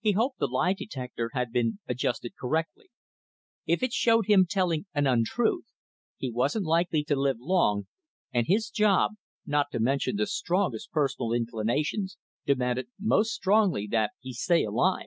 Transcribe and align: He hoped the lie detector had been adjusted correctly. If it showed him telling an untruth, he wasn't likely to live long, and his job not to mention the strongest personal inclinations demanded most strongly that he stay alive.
He 0.00 0.12
hoped 0.12 0.38
the 0.38 0.48
lie 0.48 0.74
detector 0.74 1.30
had 1.32 1.50
been 1.50 1.78
adjusted 1.88 2.36
correctly. 2.38 2.90
If 3.64 3.82
it 3.82 3.90
showed 3.90 4.26
him 4.26 4.44
telling 4.46 4.84
an 4.92 5.06
untruth, 5.06 5.64
he 6.18 6.30
wasn't 6.30 6.66
likely 6.66 7.02
to 7.04 7.16
live 7.16 7.38
long, 7.40 7.86
and 8.34 8.46
his 8.48 8.68
job 8.68 9.12
not 9.46 9.70
to 9.72 9.80
mention 9.80 10.16
the 10.16 10.26
strongest 10.26 10.90
personal 10.92 11.32
inclinations 11.32 12.18
demanded 12.44 12.88
most 13.00 13.32
strongly 13.32 13.86
that 13.92 14.10
he 14.20 14.34
stay 14.34 14.62
alive. 14.62 15.06